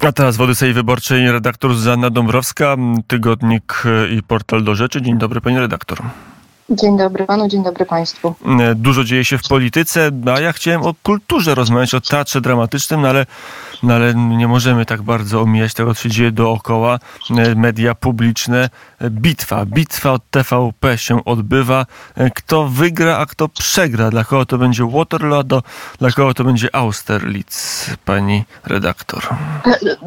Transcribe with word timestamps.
A 0.00 0.12
teraz 0.12 0.36
w 0.36 0.40
Odysei 0.40 0.72
Wyborczej 0.72 1.32
redaktor 1.32 1.74
Zuzanna 1.74 2.10
Dąbrowska, 2.10 2.76
tygodnik 3.06 3.82
i 4.10 4.22
portal 4.22 4.64
do 4.64 4.74
rzeczy. 4.74 5.02
Dzień 5.02 5.18
dobry 5.18 5.40
pani 5.40 5.58
redaktor. 5.58 5.98
Dzień 6.70 6.96
dobry 6.96 7.26
panu, 7.26 7.48
dzień 7.48 7.62
dobry 7.62 7.86
państwu. 7.86 8.34
E, 8.60 8.74
dużo 8.74 9.04
dzieje 9.04 9.24
się 9.24 9.38
w 9.38 9.48
polityce, 9.48 10.10
a 10.34 10.40
ja 10.40 10.52
chciałem 10.52 10.82
o 10.82 10.94
kulturze 11.02 11.54
rozmawiać, 11.54 11.94
o 11.94 12.00
teatrze 12.00 12.40
dramatycznym, 12.40 13.00
no 13.00 13.08
ale, 13.08 13.26
no 13.82 13.94
ale 13.94 14.14
nie 14.14 14.48
możemy 14.48 14.86
tak 14.86 15.02
bardzo 15.02 15.40
omijać 15.40 15.74
tego, 15.74 15.94
co 15.94 16.02
się 16.02 16.10
dzieje 16.10 16.32
dookoła. 16.32 16.98
E, 17.30 17.54
media 17.54 17.94
publiczne, 17.94 18.70
e, 18.98 19.10
bitwa, 19.10 19.66
bitwa 19.66 20.12
od 20.12 20.22
TVP 20.30 20.98
się 20.98 21.24
odbywa. 21.24 21.86
Kto 22.34 22.68
wygra, 22.68 23.18
a 23.18 23.26
kto 23.26 23.48
przegra? 23.48 24.10
Dla 24.10 24.24
kogo 24.24 24.46
to 24.46 24.58
będzie 24.58 24.90
Waterloo, 24.90 25.42
dla 25.98 26.10
kogo 26.16 26.34
to 26.34 26.44
będzie 26.44 26.74
Austerlitz, 26.74 27.86
pani 28.04 28.44
redaktor? 28.64 29.22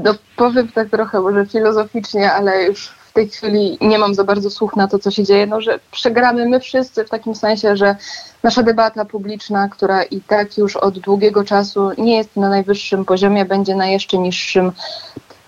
No, 0.03 0.15
powiem 0.35 0.67
tak 0.67 0.89
trochę 0.89 1.21
może 1.21 1.45
filozoficznie, 1.45 2.33
ale 2.33 2.63
już 2.63 3.02
w 3.13 3.15
tej 3.15 3.29
chwili 3.29 3.77
nie 3.81 3.99
mam 3.99 4.15
za 4.15 4.23
bardzo 4.23 4.49
słuch 4.49 4.75
na 4.75 4.87
to, 4.87 4.99
co 4.99 5.11
się 5.11 5.23
dzieje, 5.23 5.47
no, 5.47 5.61
że 5.61 5.79
przegramy 5.91 6.49
my 6.49 6.59
wszyscy 6.59 7.05
w 7.05 7.09
takim 7.09 7.35
sensie, 7.35 7.77
że 7.77 7.95
nasza 8.43 8.63
debata 8.63 9.05
publiczna, 9.05 9.69
która 9.69 10.03
i 10.03 10.21
tak 10.21 10.57
już 10.57 10.75
od 10.75 10.99
długiego 10.99 11.43
czasu 11.43 11.91
nie 11.97 12.17
jest 12.17 12.35
na 12.35 12.49
najwyższym 12.49 13.05
poziomie, 13.05 13.45
będzie 13.45 13.75
na 13.75 13.87
jeszcze 13.87 14.17
niższym 14.17 14.71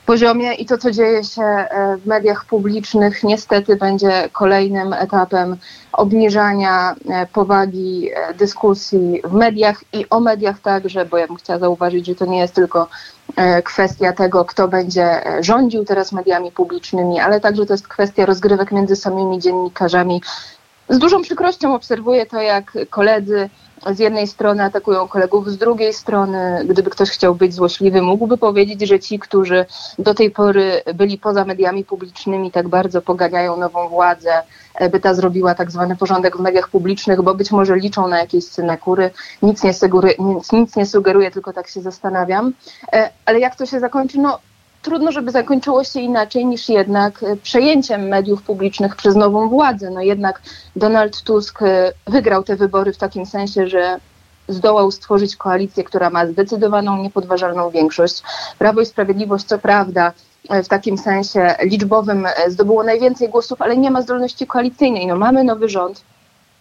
poziomie 0.05 0.53
i 0.53 0.65
to, 0.65 0.77
co 0.77 0.91
dzieje 0.91 1.23
się 1.23 1.43
e, 1.43 1.97
w 1.97 2.05
mediach 2.05 2.45
publicznych, 2.45 3.23
niestety 3.23 3.75
będzie 3.75 4.29
kolejnym 4.31 4.93
etapem 4.93 5.57
obniżania 5.93 6.95
e, 7.09 7.27
powagi 7.27 8.09
e, 8.13 8.33
dyskusji 8.33 9.21
w 9.23 9.33
mediach 9.33 9.83
i 9.93 10.09
o 10.09 10.19
mediach 10.19 10.59
także, 10.59 11.05
bo 11.05 11.17
ja 11.17 11.27
bym 11.27 11.35
chciała 11.35 11.59
zauważyć, 11.59 12.05
że 12.05 12.15
to 12.15 12.25
nie 12.25 12.39
jest 12.39 12.53
tylko 12.55 12.87
kwestia 13.63 14.13
tego, 14.13 14.45
kto 14.45 14.67
będzie 14.67 15.21
rządził 15.39 15.85
teraz 15.85 16.11
mediami 16.11 16.51
publicznymi, 16.51 17.19
ale 17.19 17.39
także 17.39 17.65
to 17.65 17.73
jest 17.73 17.87
kwestia 17.87 18.25
rozgrywek 18.25 18.71
między 18.71 18.95
samymi 18.95 19.39
dziennikarzami. 19.39 20.21
Z 20.89 20.97
dużą 20.97 21.21
przykrością 21.21 21.75
obserwuję 21.75 22.25
to, 22.25 22.41
jak 22.41 22.77
koledzy 22.89 23.49
z 23.93 23.99
jednej 23.99 24.27
strony 24.27 24.63
atakują 24.63 25.07
kolegów, 25.07 25.49
z 25.49 25.57
drugiej 25.57 25.93
strony, 25.93 26.65
gdyby 26.69 26.89
ktoś 26.89 27.09
chciał 27.09 27.35
być 27.35 27.53
złośliwy, 27.53 28.01
mógłby 28.01 28.37
powiedzieć, 28.37 28.81
że 28.81 28.99
ci, 28.99 29.19
którzy 29.19 29.65
do 29.99 30.13
tej 30.13 30.31
pory 30.31 30.81
byli 30.93 31.17
poza 31.17 31.45
mediami 31.45 31.83
publicznymi, 31.83 32.51
tak 32.51 32.67
bardzo 32.67 33.01
poganiają 33.01 33.57
nową 33.57 33.89
władzę, 33.89 34.43
by 34.91 34.99
ta 34.99 35.13
zrobiła 35.13 35.55
tak 35.55 35.71
zwany 35.71 35.95
porządek 35.95 36.37
w 36.37 36.39
mediach 36.39 36.69
publicznych, 36.69 37.21
bo 37.21 37.35
być 37.35 37.51
może 37.51 37.75
liczą 37.75 38.07
na 38.07 38.19
jakieś 38.19 38.45
synekury. 38.45 39.11
Nic 39.41 39.63
nie, 39.63 39.73
nic, 40.19 40.51
nic 40.51 40.75
nie 40.75 40.85
sugeruje, 40.85 41.31
tylko 41.31 41.53
tak 41.53 41.67
się 41.67 41.81
zastanawiam. 41.81 42.53
E, 42.93 43.09
ale 43.25 43.39
jak 43.39 43.55
to 43.55 43.65
się 43.65 43.79
zakończy? 43.79 44.19
No, 44.19 44.39
trudno, 44.85 45.11
żeby 45.11 45.31
zakończyło 45.31 45.83
się 45.83 45.99
inaczej 45.99 46.45
niż 46.45 46.69
jednak 46.69 47.23
e, 47.23 47.35
przejęciem 47.35 48.07
mediów 48.07 48.43
publicznych 48.43 48.95
przez 48.95 49.15
nową 49.15 49.49
władzę. 49.49 49.89
No 49.89 50.01
jednak 50.01 50.41
Donald 50.75 51.21
Tusk 51.21 51.61
e, 51.61 51.91
wygrał 52.07 52.43
te 52.43 52.55
wybory 52.55 52.93
w 52.93 52.97
takim 52.97 53.25
sensie, 53.25 53.67
że 53.67 53.99
zdołał 54.47 54.91
stworzyć 54.91 55.35
koalicję, 55.35 55.83
która 55.83 56.09
ma 56.09 56.27
zdecydowaną, 56.27 56.97
niepodważalną 56.97 57.69
większość. 57.69 58.23
Prawo 58.59 58.81
i 58.81 58.85
Sprawiedliwość, 58.85 59.45
co 59.45 59.59
prawda, 59.59 60.13
e, 60.49 60.63
w 60.63 60.67
takim 60.67 60.97
sensie 60.97 61.55
liczbowym 61.63 62.27
zdobyło 62.47 62.83
najwięcej 62.83 63.29
głosów, 63.29 63.61
ale 63.61 63.77
nie 63.77 63.91
ma 63.91 64.01
zdolności 64.01 64.47
koalicyjnej. 64.47 65.07
No, 65.07 65.15
mamy 65.15 65.43
nowy 65.43 65.69
rząd, 65.69 66.03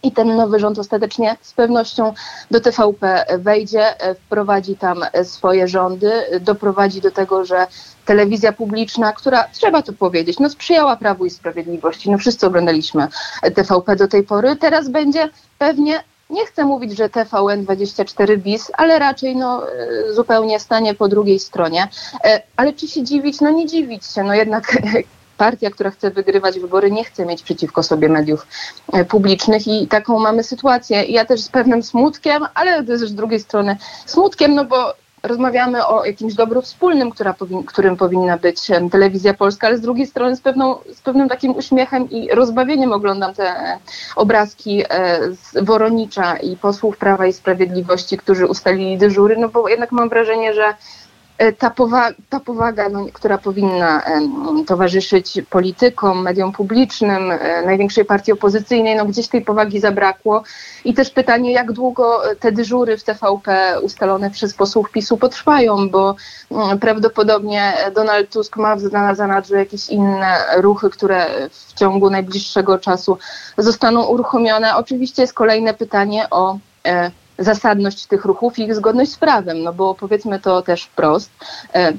i 0.05 0.11
ten 0.11 0.35
nowy 0.35 0.59
rząd 0.59 0.79
ostatecznie 0.79 1.35
z 1.41 1.53
pewnością 1.53 2.13
do 2.51 2.61
TVP 2.61 3.25
wejdzie, 3.37 3.95
wprowadzi 4.25 4.75
tam 4.75 5.01
swoje 5.23 5.67
rządy, 5.67 6.11
doprowadzi 6.41 7.01
do 7.01 7.11
tego, 7.11 7.45
że 7.45 7.67
telewizja 8.05 8.53
publiczna, 8.53 9.13
która, 9.13 9.47
trzeba 9.51 9.81
to 9.81 9.93
powiedzieć, 9.93 10.39
no 10.39 10.49
sprzyjała 10.49 10.95
Prawu 10.95 11.25
i 11.25 11.29
Sprawiedliwości, 11.29 12.11
no 12.11 12.17
wszyscy 12.17 12.47
oglądaliśmy 12.47 13.07
TVP 13.55 13.95
do 13.95 14.07
tej 14.07 14.23
pory, 14.23 14.55
teraz 14.55 14.89
będzie 14.89 15.29
pewnie 15.57 16.03
nie 16.29 16.45
chcę 16.45 16.65
mówić, 16.65 16.97
że 16.97 17.09
TVN24 17.09 18.37
bis, 18.37 18.71
ale 18.73 18.99
raczej 18.99 19.35
no, 19.35 19.63
zupełnie 20.13 20.59
stanie 20.59 20.93
po 20.93 21.07
drugiej 21.07 21.39
stronie. 21.39 21.87
E, 22.23 22.41
ale 22.55 22.73
czy 22.73 22.87
się 22.87 23.03
dziwić? 23.03 23.41
No 23.41 23.49
nie 23.49 23.65
dziwić 23.65 24.05
się. 24.05 24.23
No 24.23 24.33
jednak 24.33 24.77
partia, 25.37 25.69
która 25.69 25.91
chce 25.91 26.11
wygrywać 26.11 26.59
wybory, 26.59 26.91
nie 26.91 27.03
chce 27.03 27.25
mieć 27.25 27.43
przeciwko 27.43 27.83
sobie 27.83 28.09
mediów 28.09 28.47
e, 28.93 29.05
publicznych 29.05 29.67
i 29.67 29.87
taką 29.87 30.19
mamy 30.19 30.43
sytuację. 30.43 31.03
Ja 31.03 31.25
też 31.25 31.41
z 31.41 31.49
pewnym 31.49 31.83
smutkiem, 31.83 32.45
ale 32.53 32.83
też 32.83 32.99
z 33.01 33.15
drugiej 33.15 33.39
strony 33.39 33.77
smutkiem, 34.05 34.55
no 34.55 34.65
bo 34.65 34.93
rozmawiamy 35.27 35.85
o 35.85 36.05
jakimś 36.05 36.33
dobru 36.33 36.61
wspólnym, 36.61 37.11
powin 37.37 37.63
którym 37.63 37.97
powinna 37.97 38.37
być 38.37 38.59
telewizja 38.91 39.33
polska, 39.33 39.67
ale 39.67 39.77
z 39.77 39.81
drugiej 39.81 40.07
strony 40.07 40.35
z, 40.35 40.41
pewną, 40.41 40.75
z 40.93 41.01
pewnym 41.01 41.29
takim 41.29 41.55
uśmiechem 41.55 42.09
i 42.09 42.29
rozbawieniem 42.29 42.93
oglądam 42.93 43.33
te 43.33 43.43
e, 43.43 43.79
obrazki 44.15 44.83
e, 44.89 45.19
z 45.33 45.65
Woronicza 45.65 46.37
i 46.37 46.57
posłów 46.57 46.97
Prawa 46.97 47.25
i 47.25 47.33
Sprawiedliwości, 47.33 48.17
którzy 48.17 48.47
ustalili 48.47 48.97
dyżury, 48.97 49.37
no 49.37 49.49
bo 49.49 49.69
jednak 49.69 49.91
mam 49.91 50.09
wrażenie, 50.09 50.53
że 50.53 50.73
ta, 51.57 51.69
powaga, 51.69 52.15
ta 52.29 52.39
powaga 52.39 52.89
no, 52.89 53.05
która 53.13 53.37
powinna 53.37 54.01
towarzyszyć 54.67 55.41
politykom, 55.49 56.21
mediom 56.21 56.51
publicznym, 56.51 57.31
e, 57.31 57.61
największej 57.65 58.05
partii 58.05 58.31
opozycyjnej, 58.31 58.95
no 58.95 59.05
gdzieś 59.05 59.27
tej 59.27 59.41
powagi 59.41 59.79
zabrakło. 59.79 60.43
I 60.85 60.93
też 60.93 61.09
pytanie, 61.09 61.51
jak 61.51 61.71
długo 61.71 62.21
te 62.39 62.51
dyżury 62.51 62.97
w 62.97 63.03
TVP 63.03 63.75
ustalone 63.81 64.31
przez 64.31 64.53
posłów 64.53 64.91
PiSu 64.91 65.17
potrwają, 65.17 65.89
bo 65.89 66.15
mm, 66.51 66.79
prawdopodobnie 66.79 67.73
Donald 67.95 68.29
Tusk 68.29 68.57
ma 68.57 68.75
w 68.75 68.81
zanadrzu 69.15 69.55
jakieś 69.55 69.89
inne 69.89 70.37
ruchy, 70.57 70.89
które 70.89 71.49
w 71.51 71.73
ciągu 71.73 72.09
najbliższego 72.09 72.79
czasu 72.79 73.17
zostaną 73.57 74.05
uruchomione. 74.05 74.75
Oczywiście 74.75 75.21
jest 75.21 75.33
kolejne 75.33 75.73
pytanie 75.73 76.27
o 76.31 76.57
e, 76.87 77.11
zasadność 77.37 78.05
tych 78.05 78.25
ruchów 78.25 78.59
i 78.59 78.63
ich 78.63 78.75
zgodność 78.75 79.11
z 79.11 79.17
prawem, 79.17 79.63
no 79.63 79.73
bo 79.73 79.95
powiedzmy 79.95 80.39
to 80.39 80.61
też 80.61 80.83
wprost. 80.83 81.31
E, 81.73 81.93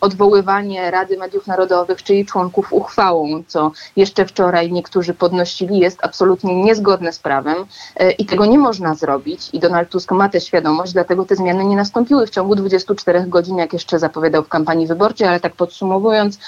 odwoływanie 0.00 0.90
Rady 0.90 1.18
Mediów 1.18 1.46
Narodowych, 1.46 2.02
czyli 2.02 2.26
członków 2.26 2.72
uchwałą, 2.72 3.42
co 3.46 3.72
jeszcze 3.96 4.26
wczoraj 4.26 4.72
niektórzy 4.72 5.14
podnosili, 5.14 5.78
jest 5.78 5.98
absolutnie 6.02 6.62
niezgodne 6.62 7.12
z 7.12 7.18
prawem 7.18 7.56
e, 7.96 8.10
i 8.10 8.26
tego 8.26 8.46
nie 8.46 8.58
można 8.58 8.94
zrobić. 8.94 9.48
I 9.52 9.60
Donald 9.60 9.88
Tusk 9.88 10.12
ma 10.12 10.28
tę 10.28 10.40
świadomość, 10.40 10.92
dlatego 10.92 11.24
te 11.24 11.36
zmiany 11.36 11.64
nie 11.64 11.76
nastąpiły 11.76 12.26
w 12.26 12.30
ciągu 12.30 12.54
24 12.54 13.24
godzin, 13.26 13.56
jak 13.56 13.72
jeszcze 13.72 13.98
zapowiadał 13.98 14.42
w 14.42 14.48
kampanii 14.48 14.86
wyborczej, 14.86 15.28
ale 15.28 15.40
tak 15.40 15.52
podsumowując, 15.52 16.38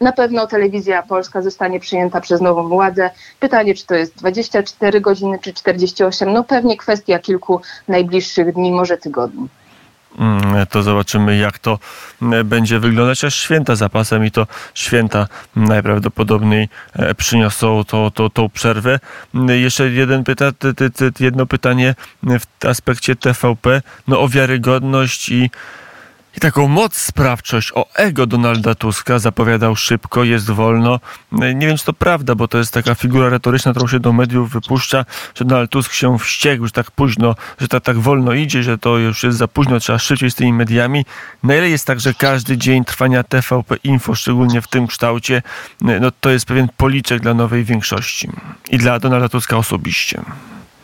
na 0.00 0.12
pewno 0.12 0.46
telewizja 0.46 1.02
polska 1.02 1.42
zostanie 1.42 1.80
przyjęta 1.80 2.20
przez 2.20 2.40
nową 2.40 2.68
władzę. 2.68 3.10
Pytanie, 3.40 3.74
czy 3.74 3.86
to 3.86 3.94
jest 3.94 4.16
24 4.16 5.00
godziny, 5.00 5.38
czy 5.42 5.52
48? 5.52 6.32
No 6.32 6.44
pewnie 6.44 6.76
kwestia 6.76 7.18
kilku 7.18 7.60
najbliższych 7.88 8.54
dni, 8.54 8.72
może 8.72 8.98
tygodni. 8.98 9.48
Mm, 10.18 10.66
to 10.66 10.82
zobaczymy, 10.82 11.36
jak 11.36 11.58
to 11.58 11.78
mm, 12.22 12.48
będzie 12.48 12.78
wyglądać. 12.78 13.24
Aż 13.24 13.34
święta 13.34 13.74
zapasem 13.74 14.24
i 14.24 14.30
to 14.30 14.46
święta 14.74 15.26
najprawdopodobniej 15.56 16.68
e, 16.92 17.14
przyniosą 17.14 17.84
to, 17.84 18.10
to, 18.10 18.30
tą 18.30 18.48
przerwę. 18.48 19.00
Mm, 19.34 19.60
jeszcze 19.60 19.90
jeden 19.90 20.24
pyta, 20.24 20.52
jedno 21.20 21.46
pytanie 21.46 21.94
w 22.22 22.66
aspekcie 22.66 23.16
TVP 23.16 23.82
no, 24.08 24.20
o 24.20 24.28
wiarygodność 24.28 25.28
i 25.28 25.50
i 26.36 26.40
taką 26.40 26.68
moc 26.68 26.96
sprawczość 26.96 27.72
o 27.74 27.86
ego 27.94 28.26
Donalda 28.26 28.74
Tuska 28.74 29.18
zapowiadał 29.18 29.76
szybko, 29.76 30.24
jest 30.24 30.50
wolno. 30.50 31.00
Nie 31.32 31.66
wiem, 31.66 31.76
czy 31.76 31.84
to 31.84 31.92
prawda, 31.92 32.34
bo 32.34 32.48
to 32.48 32.58
jest 32.58 32.72
taka 32.72 32.94
figura 32.94 33.28
retoryczna, 33.28 33.72
którą 33.72 33.86
się 33.86 34.00
do 34.00 34.12
mediów 34.12 34.50
wypuszcza, 34.50 35.04
że 35.34 35.44
Donald 35.44 35.70
Tusk 35.70 35.92
się 35.92 36.18
wściekł, 36.18 36.66
że 36.66 36.72
tak 36.72 36.90
późno, 36.90 37.34
że 37.60 37.68
tak, 37.68 37.82
tak 37.82 37.98
wolno 37.98 38.32
idzie, 38.32 38.62
że 38.62 38.78
to 38.78 38.98
już 38.98 39.22
jest 39.22 39.38
za 39.38 39.48
późno, 39.48 39.80
trzeba 39.80 39.98
szybciej 39.98 40.30
z 40.30 40.34
tymi 40.34 40.52
mediami. 40.52 41.04
Na 41.42 41.54
ile 41.54 41.70
jest 41.70 41.86
tak, 41.86 42.00
że 42.00 42.14
każdy 42.14 42.58
dzień 42.58 42.84
trwania 42.84 43.22
TVP 43.22 43.76
Info, 43.76 44.14
szczególnie 44.14 44.60
w 44.60 44.68
tym 44.68 44.86
kształcie, 44.86 45.42
no 45.80 46.10
to 46.20 46.30
jest 46.30 46.46
pewien 46.46 46.68
policzek 46.76 47.20
dla 47.20 47.34
nowej 47.34 47.64
większości 47.64 48.28
i 48.70 48.78
dla 48.78 48.98
Donalda 48.98 49.28
Tuska 49.28 49.56
osobiście. 49.56 50.22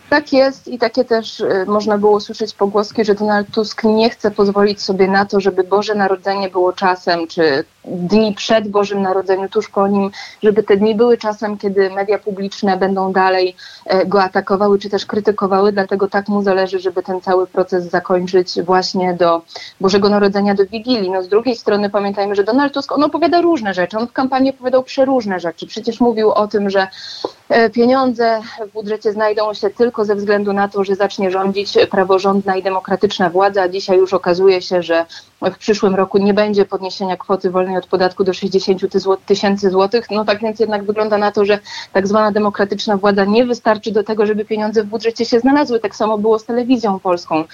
Tak 0.08 0.32
jest 0.32 0.68
i 0.68 0.78
takie 0.78 1.04
też 1.04 1.40
y, 1.40 1.64
można 1.66 1.98
było 1.98 2.20
słyszeć 2.20 2.54
pogłoski, 2.54 3.04
że 3.04 3.14
Donald 3.14 3.50
Tusk 3.50 3.84
nie 3.84 4.10
chce 4.10 4.30
pozwolić 4.30 4.82
sobie 4.82 5.08
na 5.08 5.24
to, 5.24 5.40
żeby 5.40 5.64
Boże 5.64 5.94
Narodzenie 5.94 6.48
było 6.48 6.72
czasem, 6.72 7.26
czy 7.26 7.64
dni 7.84 8.34
przed 8.34 8.68
Bożym 8.68 9.02
Narodzeniem, 9.02 9.48
tuż 9.48 9.68
po 9.68 9.88
nim, 9.88 10.10
żeby 10.42 10.62
te 10.62 10.76
dni 10.76 10.94
były 10.94 11.18
czasem, 11.18 11.58
kiedy 11.58 11.90
media 11.90 12.18
publiczne 12.18 12.76
będą 12.76 13.12
dalej 13.12 13.56
e, 13.86 14.06
go 14.06 14.22
atakowały, 14.22 14.78
czy 14.78 14.90
też 14.90 15.06
krytykowały, 15.06 15.72
dlatego 15.72 16.08
tak 16.08 16.28
mu 16.28 16.42
zależy, 16.42 16.78
żeby 16.78 17.02
ten 17.02 17.20
cały 17.20 17.46
proces 17.46 17.84
zakończyć 17.84 18.62
właśnie 18.62 19.14
do 19.14 19.42
Bożego 19.80 20.08
Narodzenia, 20.08 20.54
do 20.54 20.66
Wigilii. 20.66 21.10
No 21.10 21.22
z 21.22 21.28
drugiej 21.28 21.56
strony 21.56 21.90
pamiętajmy, 21.90 22.34
że 22.34 22.44
Donald 22.44 22.72
Tusk, 22.74 22.92
on 22.92 23.04
opowiada 23.04 23.40
różne 23.40 23.74
rzeczy, 23.74 23.98
on 23.98 24.06
w 24.06 24.12
kampanii 24.12 24.50
opowiadał 24.50 24.82
przeróżne 24.82 25.40
rzeczy. 25.40 25.66
Przecież 25.66 26.00
mówił 26.00 26.30
o 26.30 26.48
tym, 26.48 26.70
że 26.70 26.88
pieniądze 27.72 28.40
w 28.68 28.72
budżecie 28.72 29.12
znajdą 29.12 29.54
się 29.54 29.70
tylko 29.70 30.04
ze 30.04 30.14
względu 30.14 30.52
na 30.52 30.68
to, 30.68 30.84
że 30.84 30.94
zacznie 30.94 31.30
rządzić 31.30 31.78
praworządna 31.90 32.56
i 32.56 32.62
demokratyczna 32.62 33.30
władza, 33.30 33.68
dzisiaj 33.68 33.98
już 33.98 34.14
okazuje 34.14 34.62
się, 34.62 34.82
że 34.82 35.06
w 35.42 35.58
przyszłym 35.58 35.94
roku 35.94 36.18
nie 36.18 36.34
będzie 36.34 36.64
podniesienia 36.64 37.16
kwoty 37.16 37.50
wolnej 37.50 37.76
od 37.76 37.86
podatku 37.86 38.24
do 38.24 38.32
60 38.32 38.82
tysięcy 39.26 39.70
złotych. 39.70 40.10
No 40.10 40.24
tak 40.24 40.40
więc 40.40 40.60
jednak 40.60 40.84
wygląda 40.84 41.18
na 41.18 41.32
to, 41.32 41.44
że 41.44 41.58
tak 41.92 42.06
zwana 42.06 42.32
demokratyczna 42.32 42.96
władza 42.96 43.24
nie 43.24 43.44
wystarczy 43.44 43.92
do 43.92 44.04
tego, 44.04 44.26
żeby 44.26 44.44
pieniądze 44.44 44.82
w 44.82 44.86
budżecie 44.86 45.24
się 45.24 45.40
znalazły. 45.40 45.80
Tak 45.80 45.96
samo 45.96 46.18
było 46.18 46.38
z 46.38 46.44
telewizją 46.44 47.00
polską. 47.00 47.44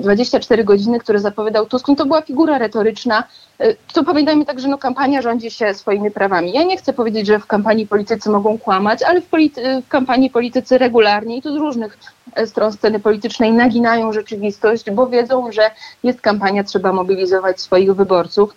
24 0.00 0.64
godziny, 0.64 0.98
które 0.98 1.18
zapowiadał 1.18 1.66
Tusk, 1.66 1.88
no 1.88 1.94
to 1.96 2.06
była 2.06 2.22
figura 2.22 2.58
retoryczna. 2.58 3.24
E, 3.58 3.74
tu 3.74 4.04
pamiętajmy 4.04 4.44
także, 4.44 4.68
no 4.68 4.78
kampania 4.78 5.22
rządzi 5.22 5.50
się 5.50 5.74
swoimi 5.74 6.10
prawami. 6.10 6.52
Ja 6.52 6.62
nie 6.62 6.76
chcę 6.76 6.92
powiedzieć, 6.92 7.26
że 7.26 7.38
w 7.38 7.46
kampanii 7.46 7.86
politycy 7.86 8.30
mogą 8.30 8.58
kłamać, 8.58 9.02
ale 9.02 9.20
w, 9.20 9.30
polity- 9.30 9.82
w 9.82 9.88
kampanii 9.88 10.30
politycy 10.30 10.78
regularnie 10.78 11.36
i 11.36 11.42
to 11.42 11.52
z 11.52 11.56
różnych 11.56 11.98
e, 11.98 12.17
stron 12.46 12.72
sceny 12.72 13.00
politycznej 13.00 13.52
naginają 13.52 14.12
rzeczywistość, 14.12 14.90
bo 14.90 15.06
wiedzą, 15.06 15.52
że 15.52 15.70
jest 16.02 16.20
kampania, 16.20 16.64
trzeba 16.64 16.92
mobilizować 16.92 17.60
swoich 17.60 17.94
wyborców, 17.94 18.54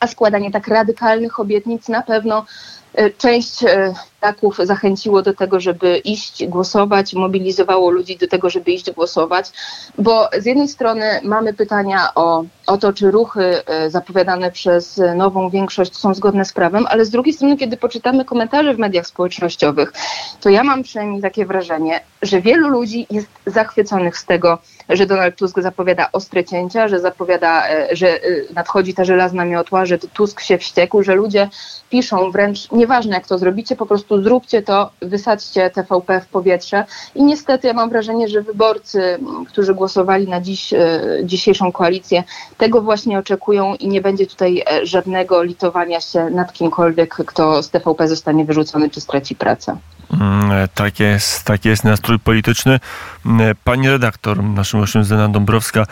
a 0.00 0.06
składanie 0.06 0.50
tak 0.50 0.68
radykalnych 0.68 1.40
obietnic 1.40 1.88
na 1.88 2.02
pewno 2.02 2.44
e, 2.89 2.89
część 3.18 3.64
Polaków 4.20 4.56
zachęciło 4.62 5.22
do 5.22 5.34
tego, 5.34 5.60
żeby 5.60 5.98
iść 5.98 6.46
głosować, 6.46 7.14
mobilizowało 7.14 7.90
ludzi 7.90 8.16
do 8.16 8.28
tego, 8.28 8.50
żeby 8.50 8.70
iść 8.70 8.90
głosować, 8.90 9.52
bo 9.98 10.28
z 10.38 10.46
jednej 10.46 10.68
strony 10.68 11.20
mamy 11.24 11.54
pytania 11.54 12.14
o, 12.14 12.44
o 12.66 12.78
to, 12.78 12.92
czy 12.92 13.10
ruchy 13.10 13.66
e, 13.66 13.90
zapowiadane 13.90 14.50
przez 14.50 15.00
nową 15.16 15.50
większość 15.50 15.96
są 15.96 16.14
zgodne 16.14 16.44
z 16.44 16.52
prawem, 16.52 16.86
ale 16.88 17.04
z 17.04 17.10
drugiej 17.10 17.34
strony, 17.34 17.56
kiedy 17.56 17.76
poczytamy 17.76 18.24
komentarze 18.24 18.74
w 18.74 18.78
mediach 18.78 19.06
społecznościowych, 19.06 19.92
to 20.40 20.50
ja 20.50 20.64
mam 20.64 20.82
przynajmniej 20.82 21.22
takie 21.22 21.46
wrażenie, 21.46 22.00
że 22.22 22.40
wielu 22.40 22.68
ludzi 22.68 23.06
jest 23.10 23.28
zachwyconych 23.46 24.18
z 24.18 24.24
tego, 24.24 24.58
że 24.88 25.06
Donald 25.06 25.36
Tusk 25.36 25.60
zapowiada 25.60 26.08
ostre 26.12 26.44
cięcia, 26.44 26.88
że 26.88 27.00
zapowiada, 27.00 27.68
e, 27.68 27.96
że 27.96 28.08
e, 28.08 28.20
nadchodzi 28.54 28.94
ta 28.94 29.04
żelazna 29.04 29.44
miotła, 29.44 29.86
że 29.86 29.98
Tusk 29.98 30.40
się 30.40 30.58
wściekł, 30.58 31.02
że 31.02 31.14
ludzie 31.14 31.48
piszą 31.90 32.30
wręcz, 32.30 32.72
nieważne 32.80 33.14
jak 33.14 33.26
to 33.26 33.38
zrobicie, 33.38 33.76
po 33.76 33.86
prostu 33.86 34.22
zróbcie 34.22 34.62
to, 34.62 34.90
wysadźcie 35.02 35.70
TVP 35.70 36.20
w 36.20 36.26
powietrze. 36.26 36.84
I 37.14 37.22
niestety 37.22 37.66
ja 37.66 37.74
mam 37.74 37.90
wrażenie, 37.90 38.28
że 38.28 38.42
wyborcy, 38.42 39.18
którzy 39.48 39.74
głosowali 39.74 40.28
na 40.28 40.40
dziś, 40.40 40.72
e, 40.72 41.00
dzisiejszą 41.24 41.72
koalicję, 41.72 42.24
tego 42.58 42.82
właśnie 42.82 43.18
oczekują 43.18 43.74
i 43.74 43.88
nie 43.88 44.00
będzie 44.00 44.26
tutaj 44.26 44.62
e, 44.70 44.86
żadnego 44.86 45.42
litowania 45.42 46.00
się 46.00 46.30
nad 46.30 46.52
kimkolwiek, 46.52 47.14
kto 47.14 47.62
z 47.62 47.70
TVP 47.70 48.08
zostanie 48.08 48.44
wyrzucony 48.44 48.90
czy 48.90 49.00
straci 49.00 49.34
pracę. 49.34 49.76
Mm, 50.12 50.68
tak 50.74 51.00
jest, 51.00 51.44
tak 51.44 51.64
jest 51.64 51.84
nastrój 51.84 52.18
polityczny. 52.18 52.80
Mm, 53.26 53.56
pani 53.64 53.88
redaktor, 53.88 54.42
naszym 54.42 54.80
gościem 54.80 55.04
Zena 55.04 55.28
Dąbrowska, 55.28 55.86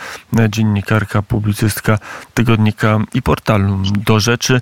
dziennikarka, 0.49 1.23
publicystka 1.23 1.99
tygodnika 2.35 2.99
i 3.15 3.23
portalu 3.23 3.83
Do 3.97 4.21
Rzeczy. 4.21 4.61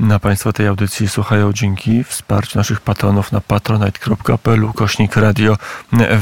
Na 0.00 0.18
Państwa 0.18 0.52
tej 0.52 0.66
audycji 0.66 1.08
słuchają 1.08 1.52
dzięki 1.52 2.04
wsparciu 2.04 2.58
naszych 2.58 2.80
patronów 2.80 3.32
na 3.32 3.40
patronite.pl 3.40 4.72
kośnik 4.74 5.16
radio 5.16 5.56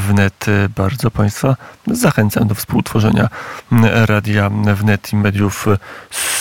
wnet. 0.08 0.46
Bardzo 0.76 1.10
Państwa 1.10 1.56
zachęcam 1.86 2.48
do 2.48 2.54
współtworzenia 2.54 3.28
radia 4.06 4.50
wnet 4.50 5.12
i 5.12 5.16
mediów 5.16 5.66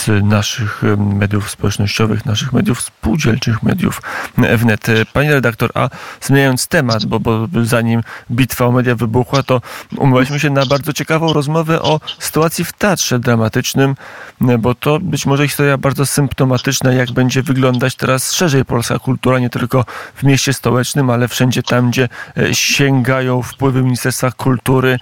naszych 0.08 0.82
mediów 0.98 1.50
społecznościowych, 1.50 2.26
naszych 2.26 2.54
mediów 2.54 2.82
spółdzielczych, 2.82 3.64
mediów 3.64 4.02
wnet. 4.38 4.88
Pani 5.14 5.30
redaktor, 5.30 5.72
a 5.74 5.90
zmieniając 6.22 6.68
temat, 6.68 7.06
bo, 7.06 7.20
bo 7.20 7.48
zanim 7.64 8.02
bitwa 8.32 8.66
o 8.66 8.72
media 8.72 8.96
wybuchła, 8.96 9.44
to 9.44 9.62
umówiliśmy 9.98 10.40
się 10.40 10.50
na 10.50 10.66
bardzo 10.66 10.94
ciekawą 10.94 11.34
rozmowę 11.34 11.82
o 11.82 12.00
sytuacji 12.20 12.66
w 12.66 12.74
teatrze 12.74 13.20
dramatycznym, 13.20 13.96
bo 14.60 14.76
to 14.76 15.00
być 15.00 15.26
może 15.26 15.48
historia 15.48 15.78
bardzo 15.78 16.06
symptomatyczna, 16.06 16.94
jak 16.94 17.12
będzie 17.12 17.44
wyglądać 17.44 17.96
teraz 17.96 18.32
szerzej 18.32 18.66
polska 18.66 19.00
kultura, 19.00 19.40
nie 19.40 19.50
tylko 19.50 19.86
w 20.16 20.24
mieście 20.24 20.54
stołecznym, 20.54 21.10
ale 21.10 21.28
wszędzie 21.28 21.64
tam, 21.64 21.90
gdzie 21.90 22.10
e, 22.38 22.56
sięgają 22.56 23.42
wpływy 23.42 23.84
Ministerstwa 23.84 24.32
Kultury, 24.32 25.00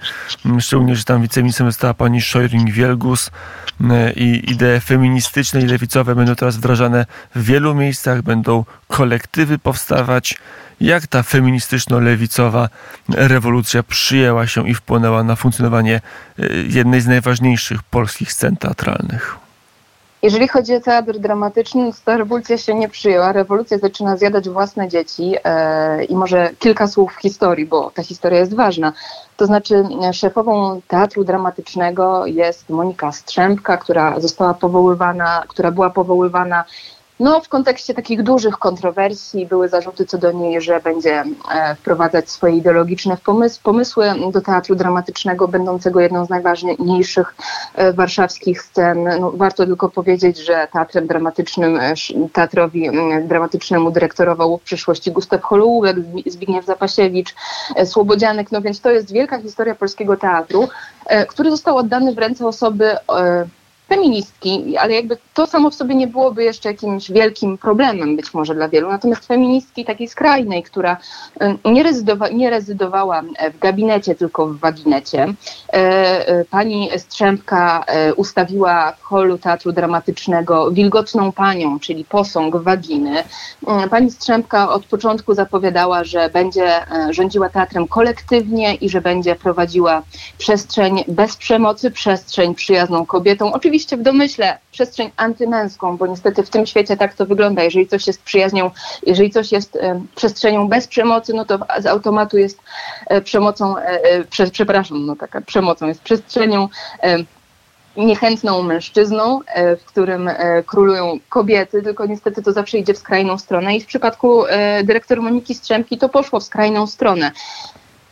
szczególnie, 0.60 0.96
że 0.96 1.04
tam 1.04 1.22
wiceministrem 1.22 1.68
została 1.68 1.94
pani 1.94 2.20
Szojring-Wielgus 2.20 3.30
i 4.16 4.50
idee 4.50 4.80
feministyczne 4.94 5.60
i 5.60 5.66
lewicowe 5.66 6.14
będą 6.14 6.34
teraz 6.34 6.56
wdrażane 6.56 7.06
w 7.34 7.44
wielu 7.44 7.74
miejscach, 7.74 8.22
będą 8.22 8.64
kolektywy 8.88 9.58
powstawać. 9.58 10.38
Jak 10.80 11.06
ta 11.06 11.22
feministyczno-lewicowa 11.22 12.68
rewolucja 13.08 13.82
przyjęła 13.82 14.46
się 14.46 14.68
i 14.68 14.74
wpłynęła 14.74 15.24
na 15.24 15.36
funkcjonowanie 15.36 16.00
e, 16.38 16.46
jednej 16.68 17.00
z 17.00 17.06
najważniejszych 17.06 17.82
polskich 17.82 18.32
scen 18.32 18.56
teatralnych? 18.56 19.43
Jeżeli 20.24 20.48
chodzi 20.48 20.74
o 20.74 20.80
teatr 20.80 21.18
dramatyczny, 21.18 21.92
to 21.92 21.98
ta 22.04 22.16
rewolucja 22.16 22.58
się 22.58 22.74
nie 22.74 22.88
przyjęła. 22.88 23.32
Rewolucja 23.32 23.78
zaczyna 23.78 24.16
zjadać 24.16 24.48
własne 24.48 24.88
dzieci 24.88 25.34
e, 25.44 26.04
i 26.04 26.14
może 26.16 26.50
kilka 26.58 26.86
słów 26.86 27.16
historii, 27.16 27.66
bo 27.66 27.90
ta 27.90 28.02
historia 28.02 28.38
jest 28.38 28.54
ważna. 28.54 28.92
To 29.36 29.46
znaczy 29.46 29.84
szefową 30.12 30.80
teatru 30.88 31.24
dramatycznego 31.24 32.26
jest 32.26 32.70
Monika 32.70 33.12
Strzępka, 33.12 33.76
która 33.76 34.20
została 34.20 34.54
powoływana, 34.54 35.44
która 35.48 35.70
była 35.70 35.90
powoływana 35.90 36.64
no, 37.20 37.40
w 37.40 37.48
kontekście 37.48 37.94
takich 37.94 38.22
dużych 38.22 38.58
kontrowersji 38.58 39.46
były 39.46 39.68
zarzuty 39.68 40.06
co 40.06 40.18
do 40.18 40.32
niej, 40.32 40.60
że 40.60 40.80
będzie 40.80 41.24
e, 41.52 41.74
wprowadzać 41.74 42.30
swoje 42.30 42.56
ideologiczne 42.56 43.16
pomysły, 43.62 44.06
do 44.32 44.40
teatru 44.40 44.74
dramatycznego, 44.74 45.48
będącego 45.48 46.00
jedną 46.00 46.26
z 46.26 46.28
najważniejszych 46.28 47.34
e, 47.74 47.92
warszawskich 47.92 48.62
scen. 48.62 49.04
No, 49.20 49.30
warto 49.30 49.66
tylko 49.66 49.88
powiedzieć, 49.88 50.38
że 50.38 50.68
teatrem 50.72 51.06
dramatycznym, 51.06 51.80
e, 51.80 51.94
teatrowi 52.32 52.90
dramatycznemu 53.22 53.90
dyrektorował 53.90 54.58
w 54.58 54.62
przyszłości 54.62 55.12
Gustaw 55.12 55.42
Holoubek, 55.42 55.96
Zbigniew 56.26 56.64
Zapasiewicz, 56.64 57.34
Słobodzianek, 57.84 58.52
no 58.52 58.60
więc 58.60 58.80
to 58.80 58.90
jest 58.90 59.12
wielka 59.12 59.38
historia 59.38 59.74
polskiego 59.74 60.16
teatru, 60.16 60.68
który 61.28 61.50
został 61.50 61.76
oddany 61.76 62.14
w 62.14 62.18
ręce 62.18 62.46
osoby 62.46 62.96
feministki, 63.88 64.76
ale 64.76 64.94
jakby 64.94 65.16
to 65.34 65.46
samo 65.46 65.70
w 65.70 65.74
sobie 65.74 65.94
nie 65.94 66.06
byłoby 66.06 66.44
jeszcze 66.44 66.68
jakimś 66.68 67.10
wielkim 67.10 67.58
problemem 67.58 68.16
być 68.16 68.34
może 68.34 68.54
dla 68.54 68.68
wielu. 68.68 68.90
Natomiast 68.90 69.26
feministki 69.26 69.84
takiej 69.84 70.08
skrajnej, 70.08 70.62
która 70.62 70.96
nie, 71.64 71.82
rezydowa 71.82 72.28
nie 72.28 72.50
rezydowała 72.50 73.22
w 73.54 73.58
gabinecie, 73.58 74.14
tylko 74.14 74.46
w 74.46 74.58
waginecie. 74.58 75.26
E, 75.72 75.76
e, 76.28 76.44
pani 76.44 76.90
Strzępka 76.96 77.84
e, 77.86 78.14
ustawiła 78.14 78.92
w 78.92 79.02
holu 79.02 79.38
Teatru 79.38 79.72
Dramatycznego 79.72 80.70
wilgotną 80.70 81.32
panią, 81.32 81.80
czyli 81.80 82.04
posąg 82.04 82.56
waginy. 82.56 83.24
Pani 83.90 84.10
Strzępka 84.10 84.70
od 84.70 84.86
początku 84.86 85.34
zapowiadała, 85.34 86.04
że 86.04 86.30
będzie 86.30 86.80
rządziła 87.10 87.48
teatrem 87.48 87.88
kolektywnie 87.88 88.74
i 88.74 88.88
że 88.88 89.00
będzie 89.00 89.34
prowadziła 89.34 90.02
przestrzeń 90.38 91.04
bez 91.08 91.36
przemocy, 91.36 91.90
przestrzeń 91.90 92.54
przyjazną 92.54 93.06
kobietom. 93.06 93.52
Oczywiście 93.52 93.73
oczywiście 93.74 93.96
w 93.96 94.02
domyśle 94.02 94.58
przestrzeń 94.72 95.10
antymęską, 95.16 95.96
bo 95.96 96.06
niestety 96.06 96.42
w 96.42 96.50
tym 96.50 96.66
świecie 96.66 96.96
tak 96.96 97.14
to 97.14 97.26
wygląda. 97.26 97.62
Jeżeli 97.62 97.86
coś 97.86 98.06
jest 98.06 98.22
przyjaźnią, 98.22 98.70
jeżeli 99.06 99.30
coś 99.30 99.52
jest 99.52 99.76
e, 99.76 100.00
przestrzenią 100.16 100.68
bez 100.68 100.86
przemocy, 100.86 101.34
no 101.34 101.44
to 101.44 101.58
z 101.78 101.86
automatu 101.86 102.38
jest 102.38 102.58
e, 103.06 103.20
przemocą, 103.20 103.78
e, 103.78 104.24
prze, 104.24 104.46
przepraszam, 104.46 105.06
no 105.06 105.16
taka 105.16 105.40
przemocą, 105.40 105.88
jest 105.88 106.02
przestrzenią 106.02 106.68
niechętną 107.96 108.62
mężczyzną, 108.62 109.40
w 109.80 109.84
którym 109.84 110.30
królują 110.66 111.18
kobiety, 111.28 111.82
tylko 111.82 112.06
niestety 112.06 112.42
to 112.42 112.52
zawsze 112.52 112.78
idzie 112.78 112.94
w 112.94 112.98
skrajną 112.98 113.38
stronę 113.38 113.76
i 113.76 113.80
w 113.80 113.86
przypadku 113.86 114.44
dyrektor 114.84 115.22
Moniki 115.22 115.54
Strzemki 115.54 115.98
to 115.98 116.08
poszło 116.08 116.40
w 116.40 116.44
skrajną 116.44 116.86
stronę. 116.86 117.32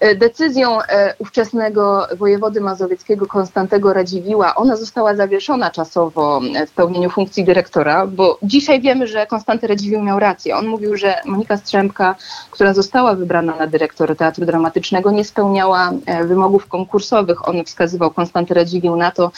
E, 0.02 0.14
decyzją 0.14 0.82
e, 0.82 1.14
ówczesnego 1.18 2.06
wojewody 2.16 2.61
mazowieckiego 2.61 3.26
Konstantego 3.26 3.92
Radziwiła, 3.92 4.54
ona 4.54 4.76
została 4.76 5.16
zawieszona 5.16 5.71
czasowo 5.71 6.40
w 6.68 6.71
pełnieniu 6.71 7.11
funkcji 7.11 7.44
dyrektora, 7.44 8.06
bo 8.06 8.38
dzisiaj 8.42 8.80
wiemy, 8.80 9.06
że 9.06 9.26
Konstanty 9.26 9.66
Radziwił 9.66 10.02
miał 10.02 10.18
rację. 10.18 10.56
On 10.56 10.66
mówił, 10.66 10.97
że 10.97 11.14
Monika 11.25 11.56
Strzemka, 11.56 12.14
która 12.50 12.75
została 12.75 13.14
wybrana 13.14 13.56
na 13.56 13.66
dyrektor 13.66 14.16
Teatru 14.16 14.47
Dramatycznego, 14.47 15.11
nie 15.11 15.25
spełniała 15.25 15.92
e, 16.06 16.25
wymogów 16.25 16.66
konkursowych. 16.66 17.49
On 17.49 17.64
wskazywał 17.64 18.11
Konstanty 18.11 18.54
Radziwił 18.54 18.97
na 18.97 19.11
to, 19.11 19.32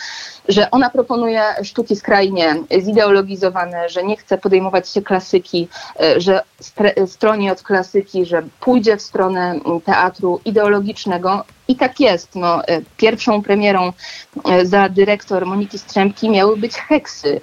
że 0.48 0.70
ona 0.70 0.90
proponuje 0.90 1.42
sztuki 1.62 1.96
skrajnie 1.96 2.54
zideologizowane, 2.80 3.88
że 3.88 4.02
nie 4.02 4.16
chce 4.16 4.38
podejmować 4.38 4.88
się 4.88 5.02
klasyki, 5.02 5.68
że 6.16 6.42
stroni 7.06 7.50
od 7.50 7.62
klasyki, 7.62 8.26
że 8.26 8.42
pójdzie 8.60 8.96
w 8.96 9.02
stronę 9.02 9.60
teatru 9.84 10.40
i 10.44 10.53
ideologicznego. 10.54 11.44
I 11.68 11.76
tak 11.76 12.00
jest. 12.00 12.34
No, 12.34 12.66
e, 12.68 12.80
pierwszą 12.96 13.42
premierą 13.42 13.92
e, 14.44 14.66
za 14.66 14.88
dyrektor 14.88 15.46
Moniki 15.46 15.78
Strzemki 15.78 16.30
miały 16.30 16.56
być 16.56 16.74
Heksy, 16.74 17.40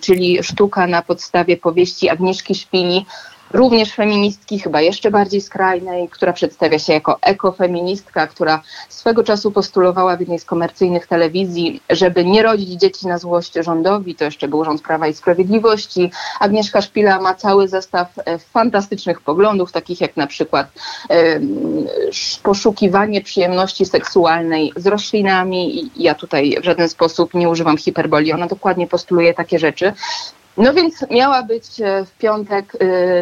czyli 0.00 0.42
sztuka 0.42 0.86
na 0.86 1.02
podstawie 1.02 1.56
powieści 1.56 2.08
Agnieszki 2.08 2.54
Szpini 2.54 3.06
również 3.50 3.92
feministki, 3.92 4.58
chyba 4.58 4.80
jeszcze 4.80 5.10
bardziej 5.10 5.40
skrajnej, 5.40 6.08
która 6.08 6.32
przedstawia 6.32 6.78
się 6.78 6.92
jako 6.92 7.18
ekofeministka, 7.20 8.26
która 8.26 8.62
swego 8.88 9.24
czasu 9.24 9.50
postulowała 9.50 10.16
w 10.16 10.20
jednej 10.20 10.38
z 10.38 10.44
komercyjnych 10.44 11.06
telewizji, 11.06 11.82
żeby 11.90 12.24
nie 12.24 12.42
rodzić 12.42 12.80
dzieci 12.80 13.06
na 13.06 13.18
złość 13.18 13.52
rządowi, 13.54 14.14
to 14.14 14.24
jeszcze 14.24 14.48
był 14.48 14.64
rząd 14.64 14.82
Prawa 14.82 15.06
i 15.06 15.14
Sprawiedliwości. 15.14 16.10
Agnieszka 16.40 16.82
Szpila 16.82 17.20
ma 17.20 17.34
cały 17.34 17.68
zestaw 17.68 18.08
e, 18.18 18.38
fantastycznych 18.38 19.20
poglądów, 19.20 19.72
takich 19.72 20.00
jak 20.00 20.16
na 20.16 20.26
przykład 20.26 20.66
e, 21.10 21.40
poszukiwanie 22.42 23.20
przyjemności 23.20 23.86
seksualnej 23.86 24.72
z 24.76 24.86
roślinami 24.86 25.90
ja 25.96 26.14
tutaj 26.14 26.56
w 26.60 26.64
żaden 26.64 26.88
sposób 26.88 27.34
nie 27.34 27.48
używam 27.48 27.78
hiperboli, 27.78 28.32
ona 28.32 28.46
dokładnie 28.46 28.86
postuluje 28.86 29.34
takie 29.34 29.58
rzeczy. 29.58 29.92
No 30.56 30.74
więc 30.74 31.10
miała 31.10 31.42
być 31.42 31.80
e, 31.80 32.04
w 32.04 32.12
piątek 32.18 32.72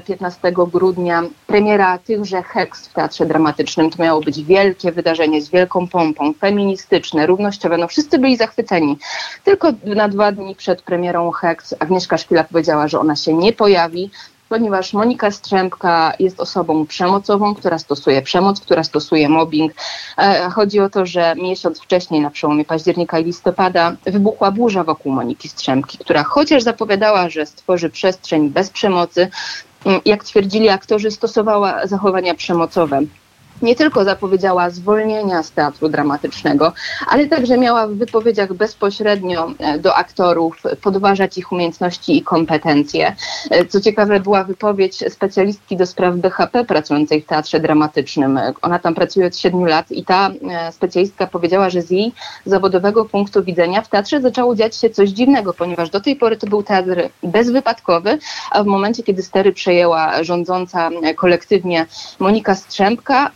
15 0.06 0.48
e, 0.48 0.52
grudnia 0.52 1.22
premiera 1.46 1.98
tychże 1.98 2.42
Heks 2.42 2.88
w 2.88 2.92
Teatrze 2.92 3.26
Dramatycznym. 3.26 3.90
To 3.90 4.02
miało 4.02 4.20
być 4.20 4.44
wielkie 4.44 4.92
wydarzenie 4.92 5.42
z 5.42 5.50
wielką 5.50 5.88
pompą, 5.88 6.32
feministyczne, 6.32 7.26
równościowe. 7.26 7.78
No 7.78 7.88
wszyscy 7.88 8.18
byli 8.18 8.36
zachwyceni. 8.36 8.98
Tylko 9.44 9.72
na 9.84 10.08
dwa 10.08 10.32
dni 10.32 10.54
przed 10.54 10.82
premierą 10.82 11.30
Heks 11.30 11.74
Agnieszka 11.78 12.18
Szpila 12.18 12.44
powiedziała, 12.44 12.88
że 12.88 13.00
ona 13.00 13.16
się 13.16 13.34
nie 13.34 13.52
pojawi, 13.52 14.10
ponieważ 14.54 14.92
Monika 14.92 15.30
Strzępka 15.30 16.12
jest 16.18 16.40
osobą 16.40 16.86
przemocową, 16.86 17.54
która 17.54 17.78
stosuje 17.78 18.22
przemoc, 18.22 18.60
która 18.60 18.84
stosuje 18.84 19.28
mobbing. 19.28 19.72
E, 20.18 20.50
chodzi 20.50 20.80
o 20.80 20.90
to, 20.90 21.06
że 21.06 21.34
miesiąc 21.36 21.80
wcześniej, 21.80 22.20
na 22.20 22.30
przełomie 22.30 22.64
października 22.64 23.18
i 23.18 23.24
listopada, 23.24 23.96
wybuchła 24.04 24.50
burza 24.50 24.84
wokół 24.84 25.12
Moniki 25.12 25.48
Strzępki, 25.48 25.98
która 25.98 26.24
chociaż 26.24 26.62
zapowiadała, 26.62 27.28
że 27.28 27.46
stworzy 27.46 27.90
przestrzeń 27.90 28.50
bez 28.50 28.70
przemocy, 28.70 29.28
jak 30.04 30.24
twierdzili 30.24 30.68
aktorzy, 30.68 31.10
stosowała 31.10 31.86
zachowania 31.86 32.34
przemocowe 32.34 33.02
nie 33.62 33.76
tylko 33.76 34.04
zapowiedziała 34.04 34.70
zwolnienia 34.70 35.42
z 35.42 35.52
teatru 35.52 35.88
dramatycznego, 35.88 36.72
ale 37.08 37.26
także 37.26 37.58
miała 37.58 37.86
w 37.86 37.94
wypowiedziach 37.94 38.52
bezpośrednio 38.52 39.50
e, 39.58 39.78
do 39.78 39.94
aktorów 39.94 40.62
podważać 40.82 41.38
ich 41.38 41.52
umiejętności 41.52 42.16
i 42.16 42.22
kompetencje. 42.22 43.16
E, 43.50 43.64
co 43.66 43.80
ciekawe, 43.80 44.20
była 44.20 44.44
wypowiedź 44.44 45.12
specjalistki 45.12 45.76
do 45.76 45.86
spraw 45.86 46.16
BHP 46.16 46.64
pracującej 46.64 47.22
w 47.22 47.26
teatrze 47.26 47.60
dramatycznym. 47.60 48.40
Ona 48.62 48.78
tam 48.78 48.94
pracuje 48.94 49.26
od 49.26 49.36
siedmiu 49.36 49.64
lat 49.64 49.92
i 49.92 50.04
ta 50.04 50.30
e, 50.30 50.72
specjalistka 50.72 51.26
powiedziała, 51.26 51.70
że 51.70 51.82
z 51.82 51.90
jej 51.90 52.12
zawodowego 52.46 53.04
punktu 53.04 53.44
widzenia 53.44 53.82
w 53.82 53.88
teatrze 53.88 54.20
zaczęło 54.20 54.54
dziać 54.56 54.76
się 54.76 54.90
coś 54.90 55.10
dziwnego, 55.10 55.54
ponieważ 55.54 55.90
do 55.90 56.00
tej 56.00 56.16
pory 56.16 56.36
to 56.36 56.46
był 56.46 56.62
teatr 56.62 57.08
bezwypadkowy, 57.22 58.18
a 58.50 58.62
w 58.62 58.66
momencie, 58.66 59.02
kiedy 59.02 59.22
stery 59.22 59.52
przejęła 59.52 60.24
rządząca 60.24 60.90
kolektywnie 61.16 61.86
Monika 62.18 62.54
Strzępka, 62.54 63.30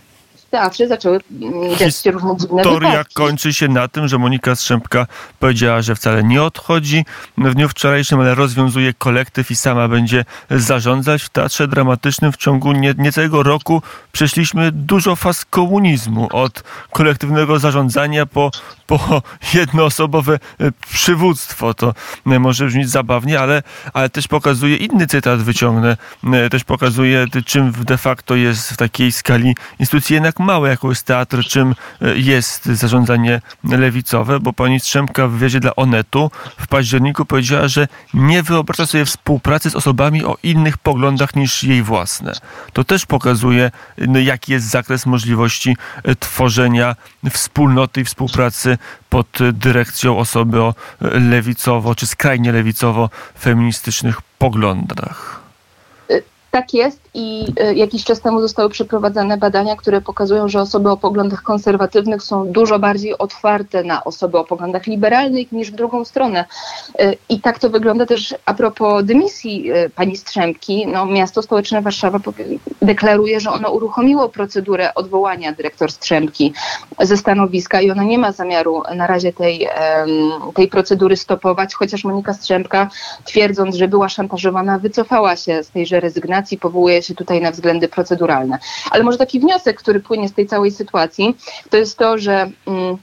teatrze 0.50 0.88
zaczęły 0.88 1.20
mm, 1.40 1.76
dziać 1.76 1.96
się 1.96 2.10
różne 2.10 2.36
dziwne 2.36 2.62
Historia 2.62 2.90
wypadki. 2.90 3.14
kończy 3.14 3.52
się 3.52 3.68
na 3.68 3.88
tym, 3.88 4.08
że 4.08 4.18
Monika 4.18 4.56
Strzępka 4.56 5.06
powiedziała, 5.38 5.82
że 5.82 5.94
wcale 5.94 6.24
nie 6.24 6.42
odchodzi 6.42 7.04
w 7.38 7.54
dniu 7.54 7.68
wczorajszym, 7.68 8.20
ale 8.20 8.34
rozwiązuje 8.34 8.94
kolektyw 8.94 9.50
i 9.50 9.56
sama 9.56 9.88
będzie 9.88 10.24
zarządzać 10.50 11.22
w 11.22 11.28
teatrze 11.28 11.68
dramatycznym. 11.68 12.32
W 12.32 12.36
ciągu 12.36 12.72
nie, 12.72 12.94
niecałego 12.98 13.42
roku 13.42 13.82
przeszliśmy 14.12 14.72
dużo 14.72 15.16
faz 15.16 15.44
komunizmu. 15.44 16.28
Od 16.32 16.62
kolektywnego 16.92 17.58
zarządzania 17.58 18.26
po, 18.26 18.50
po 18.86 19.22
jednoosobowe 19.54 20.38
e, 20.60 20.72
przywództwo. 20.90 21.74
To 21.74 21.94
e, 22.26 22.38
może 22.38 22.66
brzmieć 22.66 22.90
zabawnie, 22.90 23.40
ale, 23.40 23.62
ale 23.92 24.10
też 24.10 24.28
pokazuje, 24.28 24.76
inny 24.76 25.06
cytat 25.06 25.42
wyciągnę, 25.42 25.96
e, 26.32 26.50
też 26.50 26.64
pokazuje, 26.64 27.26
czym 27.46 27.72
de 27.72 27.98
facto 27.98 28.36
jest 28.36 28.70
w 28.70 28.76
takiej 28.76 29.12
skali 29.12 29.56
instytucji 29.78 30.14
jednak 30.14 30.37
małe, 30.38 30.68
jaką 30.68 30.88
jest 30.88 31.06
teatr, 31.06 31.44
czym 31.44 31.74
e, 32.02 32.18
jest 32.18 32.64
zarządzanie 32.64 33.40
lewicowe, 33.64 34.40
bo 34.40 34.52
pani 34.52 34.80
Strzemka 34.80 35.28
w 35.28 35.30
wywiadzie 35.30 35.60
dla 35.60 35.76
Onetu 35.76 36.30
w 36.58 36.66
październiku 36.66 37.24
powiedziała, 37.24 37.68
że 37.68 37.88
nie 38.14 38.42
wyobraża 38.42 38.86
sobie 38.86 39.04
współpracy 39.04 39.70
z 39.70 39.76
osobami 39.76 40.24
o 40.24 40.36
innych 40.42 40.78
poglądach 40.78 41.36
niż 41.36 41.64
jej 41.64 41.82
własne. 41.82 42.32
To 42.72 42.84
też 42.84 43.06
pokazuje, 43.06 43.70
jaki 44.22 44.52
jest 44.52 44.70
zakres 44.70 45.06
możliwości 45.06 45.76
e, 46.04 46.14
tworzenia 46.14 46.96
wspólnoty 47.30 48.00
i 48.00 48.04
współpracy 48.04 48.78
pod 49.10 49.38
dyrekcją 49.52 50.18
osoby 50.18 50.62
o 50.62 50.74
e, 51.02 51.18
lewicowo 51.18 51.94
czy 51.94 52.06
skrajnie 52.06 52.52
lewicowo-feministycznych 52.52 54.20
poglądach. 54.38 55.40
Tak 56.50 56.74
jest 56.74 57.07
i 57.14 57.46
e, 57.60 57.74
jakiś 57.74 58.04
czas 58.04 58.20
temu 58.20 58.40
zostały 58.40 58.68
przeprowadzone 58.70 59.36
badania, 59.36 59.76
które 59.76 60.00
pokazują, 60.00 60.48
że 60.48 60.60
osoby 60.60 60.90
o 60.90 60.96
poglądach 60.96 61.42
konserwatywnych 61.42 62.22
są 62.22 62.52
dużo 62.52 62.78
bardziej 62.78 63.18
otwarte 63.18 63.84
na 63.84 64.04
osoby 64.04 64.38
o 64.38 64.44
poglądach 64.44 64.86
liberalnych 64.86 65.52
niż 65.52 65.70
w 65.70 65.74
drugą 65.74 66.04
stronę. 66.04 66.44
E, 66.98 67.14
I 67.28 67.40
tak 67.40 67.58
to 67.58 67.70
wygląda 67.70 68.06
też 68.06 68.34
a 68.44 68.54
propos 68.54 69.04
dymisji 69.04 69.70
e, 69.70 69.90
pani 69.90 70.16
Strzemki. 70.16 70.86
No, 70.86 71.06
miasto 71.06 71.42
stołeczne 71.42 71.82
Warszawa 71.82 72.18
deklaruje, 72.82 73.40
że 73.40 73.50
ono 73.50 73.70
uruchomiło 73.70 74.28
procedurę 74.28 74.94
odwołania 74.94 75.52
dyrektor 75.52 75.92
Strzemki 75.92 76.52
ze 77.00 77.16
stanowiska 77.16 77.80
i 77.80 77.90
ona 77.90 78.02
nie 78.02 78.18
ma 78.18 78.32
zamiaru 78.32 78.82
na 78.94 79.06
razie 79.06 79.32
tej, 79.32 79.68
tej 80.54 80.68
procedury 80.68 81.16
stopować, 81.16 81.74
chociaż 81.74 82.04
Monika 82.04 82.34
Strzemka 82.34 82.88
twierdząc, 83.24 83.76
że 83.76 83.88
była 83.88 84.08
szantażowana, 84.08 84.78
wycofała 84.78 85.36
się 85.36 85.62
z 85.62 85.70
tejże 85.70 86.00
rezygnacji, 86.00 86.58
powołuje 86.58 86.97
się 87.02 87.14
tutaj 87.14 87.40
na 87.40 87.50
względy 87.50 87.88
proceduralne. 87.88 88.58
Ale 88.90 89.04
może 89.04 89.18
taki 89.18 89.40
wniosek, 89.40 89.78
który 89.78 90.00
płynie 90.00 90.28
z 90.28 90.32
tej 90.32 90.46
całej 90.46 90.70
sytuacji, 90.70 91.36
to 91.70 91.76
jest 91.76 91.98
to, 91.98 92.18
że. 92.18 92.50
Mm, 92.66 92.98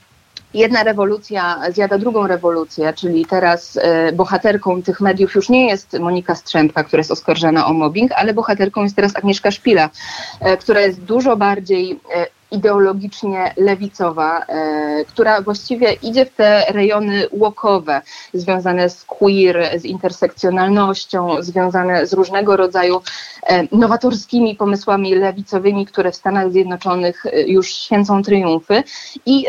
jedna 0.56 0.84
rewolucja 0.84 1.62
zjada 1.72 1.98
drugą 1.98 2.28
rewolucję, 2.28 2.94
czyli 2.94 3.26
teraz 3.26 3.76
y, 3.76 3.82
bohaterką 4.14 4.82
tych 4.82 5.02
mediów 5.02 5.36
już 5.36 5.50
nie 5.50 5.68
jest 5.68 6.00
Monika 6.00 6.36
Strzępka, 6.36 6.84
która 6.84 7.00
jest 7.00 7.12
oskarżana 7.12 7.68
o 7.68 7.74
mobbing, 7.74 8.12
ale 8.12 8.34
bohaterką 8.34 8.84
jest 8.84 8.96
teraz 8.96 9.16
Agnieszka 9.16 9.52
Szpila, 9.52 9.90
y, 10.54 10.58
która 10.58 10.82
jest 10.82 11.02
dużo 11.02 11.38
bardziej 11.38 11.92
y, 11.92 11.98
ideologicznie 12.56 13.54
lewicowa, 13.58 14.40
e, 14.40 15.06
która 15.08 15.42
właściwie 15.42 15.94
idzie 15.94 16.26
w 16.26 16.36
te 16.36 16.66
rejony 16.70 17.28
łokowe, 17.32 18.02
związane 18.34 18.90
z 18.90 19.04
queer, 19.04 19.80
z 19.80 19.86
intersekcjonalnością, 19.86 21.36
związane 21.40 22.08
z 22.08 22.14
różnego 22.14 22.58
rodzaju 22.58 23.02
e, 23.48 23.68
nowatorskimi 23.72 24.56
pomysłami 24.56 25.16
lewicowymi, 25.16 25.86
które 25.86 26.12
w 26.12 26.16
Stanach 26.16 26.52
Zjednoczonych 26.52 27.26
e, 27.26 27.42
już 27.42 27.74
święcą 27.74 28.24
triumfy. 28.24 28.84
I 29.26 29.46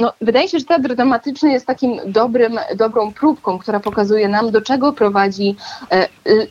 no, 0.00 0.12
wydaje 0.20 0.48
się, 0.48 0.58
że 0.58 0.64
teatr 0.64 0.94
dramatyczny 0.94 1.52
jest 1.52 1.66
takim 1.66 2.00
dobrym, 2.06 2.58
dobrą 2.76 3.12
próbką, 3.12 3.58
która 3.58 3.80
pokazuje 3.80 4.28
nam, 4.28 4.50
do 4.50 4.62
czego 4.62 4.92
prowadzi 4.92 5.56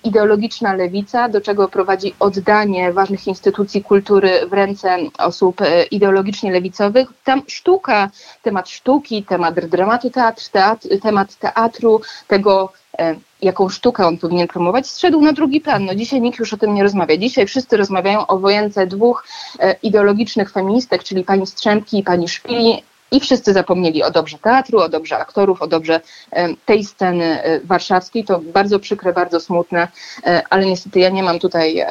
ideologiczna 0.04 0.74
lewica, 0.74 1.30
do 1.30 1.42
czego 1.42 1.68
prowadzi 1.68 2.14
oddanie 2.20 2.94
ważnych 2.94 3.28
instytucji 3.28 3.84
kultury 3.84 4.30
w 4.50 4.54
ręce 4.54 4.98
osób 5.18 5.62
ideologicznie 5.98 6.51
lewicowych, 6.51 7.08
tam 7.24 7.42
sztuka, 7.48 8.10
temat 8.42 8.70
sztuki, 8.70 9.24
temat 9.24 9.60
dramatu 9.60 10.10
teatr, 10.10 10.50
teatr 10.51 10.88
temat 11.01 11.36
teatru, 11.36 12.01
tego 12.27 12.74
e, 13.00 13.16
jaką 13.42 13.70
sztukę 13.70 14.08
on 14.08 14.18
powinien 14.18 14.48
promować, 14.48 14.88
zszedł 14.88 15.22
na 15.22 15.34
drugi 15.34 15.62
plan. 15.62 15.86
No 15.86 15.96
dzisiaj 15.96 16.22
nikt 16.22 16.39
już 16.39 16.54
o 16.54 16.58
tym 16.58 16.74
nie 16.74 16.84
rozmawia. 16.84 17.18
Dzisiaj 17.18 17.48
wszyscy 17.48 17.77
rozmawiają 17.77 18.27
o 18.27 18.39
wojence 18.39 18.88
dwóch 18.88 19.27
e, 19.60 19.75
ideologicznych 19.84 20.51
feministek, 20.51 21.04
czyli 21.04 21.24
pani 21.24 21.48
Strzemki 21.48 22.00
i 22.00 22.04
pani 22.04 22.27
Szpili, 22.27 22.84
i 23.12 23.20
wszyscy 23.20 23.54
zapomnieli 23.54 24.04
o 24.04 24.12
dobrze 24.12 24.38
teatru, 24.38 24.80
o 24.80 24.90
dobrze 24.90 25.18
aktorów, 25.18 25.62
o 25.62 25.68
dobrze 25.68 26.02
tej 26.66 26.84
sceny 26.84 27.44
e, 27.44 27.60
warszawskiej. 27.60 28.24
To 28.24 28.40
bardzo 28.40 28.80
przykre, 28.80 29.14
bardzo 29.14 29.40
smutne, 29.40 29.88
e, 30.26 30.44
ale 30.50 30.66
niestety 30.66 31.00
ja 31.00 31.10
nie 31.10 31.24
mam 31.24 31.40
tutaj 31.40 31.80
e, 31.80 31.88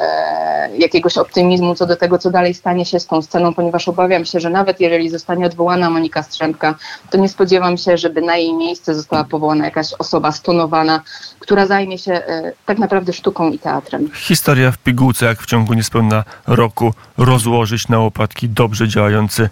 jakiegoś 0.77 1.17
optymizmu 1.17 1.75
co 1.75 1.85
do 1.85 1.95
tego, 1.95 2.17
co 2.17 2.31
dalej 2.31 2.53
stanie 2.53 2.85
się 2.85 2.99
z 2.99 3.07
tą 3.07 3.21
sceną, 3.21 3.53
ponieważ 3.53 3.87
obawiam 3.87 4.25
się, 4.25 4.39
że 4.39 4.49
nawet 4.49 4.79
jeżeli 4.79 5.09
zostanie 5.09 5.45
odwołana 5.45 5.89
Monika 5.89 6.23
Strzemka, 6.23 6.75
to 7.09 7.17
nie 7.17 7.29
spodziewam 7.29 7.77
się, 7.77 7.97
żeby 7.97 8.21
na 8.21 8.37
jej 8.37 8.53
miejsce 8.53 8.95
została 8.95 9.23
powołana 9.23 9.65
jakaś 9.65 9.93
osoba 9.93 10.31
stonowana, 10.31 11.01
która 11.39 11.65
zajmie 11.65 11.97
się 11.97 12.21
tak 12.65 12.77
naprawdę 12.77 13.13
sztuką 13.13 13.51
i 13.51 13.59
teatrem. 13.59 14.09
Historia 14.13 14.71
w 14.71 14.77
pigułce, 14.77 15.25
jak 15.25 15.41
w 15.41 15.45
ciągu 15.45 15.73
niespełna 15.73 16.23
roku 16.47 16.93
rozłożyć 17.17 17.87
na 17.87 17.99
łopatki 17.99 18.49
dobrze 18.49 18.87
działający 18.87 19.49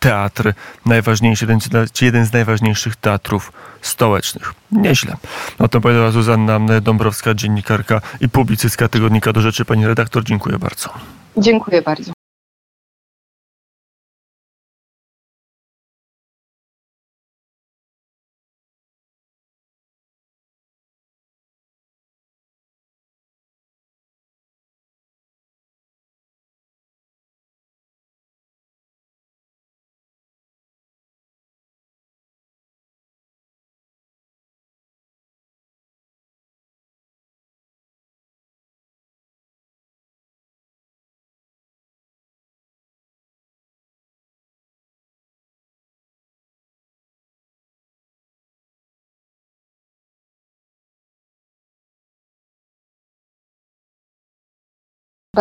teatr 0.00 0.52
najważniejszy, 0.94 1.46
czy 1.92 2.04
jeden 2.04 2.26
z 2.26 2.32
najważniejszych 2.32 2.96
teatrów 2.96 3.52
stołecznych. 3.82 4.54
Nieźle. 4.72 5.16
O 5.58 5.68
tym 5.68 5.80
powiedziała 5.80 6.10
Zuzanna 6.10 6.80
Dąbrowska, 6.80 7.34
dziennikarka 7.34 8.00
i 8.20 8.28
publicystka 8.28 8.88
Tygodnika 8.88 9.32
do 9.32 9.40
Rzeczy. 9.40 9.64
Pani 9.64 9.86
redaktor, 9.86 10.24
dziękuję 10.24 10.58
bardzo. 10.58 10.88
Dziękuję 11.36 11.82
bardzo. 11.82 12.12